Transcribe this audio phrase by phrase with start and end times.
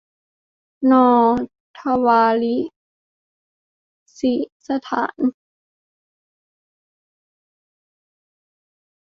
[0.91, 1.33] นอร์
[1.77, 2.57] ทวาริ
[4.17, 4.33] ซิ
[4.67, 5.19] สถาน